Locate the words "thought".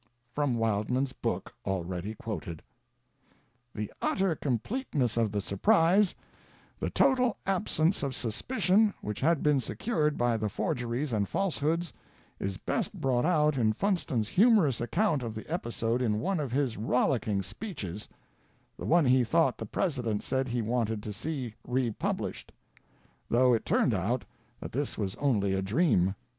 19.23-19.59